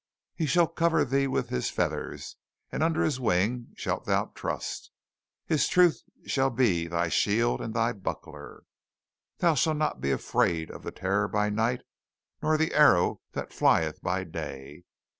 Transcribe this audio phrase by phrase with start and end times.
[0.33, 2.35] "He shall cover thee with his feathers,
[2.71, 4.89] and under his wings shalt thou trust:
[5.45, 8.63] his truth shall be thy shield and thy buckler.
[9.37, 11.81] "Thou shalt not be afraid for the terror by night,
[12.41, 14.85] nor for the arrow that flieth by day.